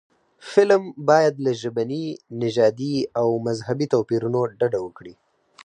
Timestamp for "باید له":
1.09-1.51